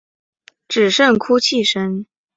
[0.67, 2.07] 只剩哭泣声